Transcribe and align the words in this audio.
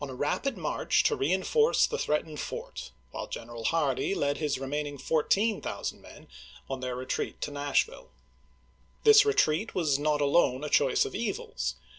a 0.03 0.13
rapid 0.15 0.57
march 0.57 1.03
to 1.03 1.15
reenforce 1.15 1.85
the 1.85 1.97
threatened 1.99 2.39
fort, 2.39 2.89
while 3.11 3.27
General 3.27 3.65
Hardee 3.65 4.15
led 4.15 4.37
his 4.37 4.57
remaining 4.57 4.97
14,000 4.97 6.01
men 6.01 6.27
on 6.67 6.79
their 6.79 6.95
retreat 6.95 7.39
to 7.41 7.51
Nashville. 7.51 8.09
This 9.03 9.25
retreat 9.27 9.75
was 9.75 9.99
not 9.99 10.19
alone 10.19 10.63
a 10.63 10.69
choice 10.69 11.05
of 11.05 11.13
evils. 11.13 11.75